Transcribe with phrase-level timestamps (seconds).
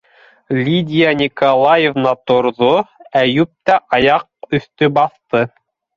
[0.67, 2.71] -Лидия Николаевна торҙо,
[3.23, 5.45] Әйүп тә аяғөҫтө баҫты.